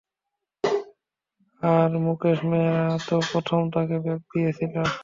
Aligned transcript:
আর 1.61 1.91
মুকেশ 2.05 2.39
মেহরা 2.49 2.85
তো 3.07 3.15
প্রথম 3.31 3.59
তাঁকে 3.73 3.97
ব্রেক 4.03 4.21
দিয়েছিলো। 4.31 4.81